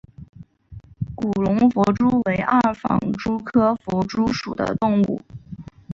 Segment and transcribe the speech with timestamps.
[1.17, 5.21] 吉隆狒蛛为二纺蛛科狒蛛属的动物。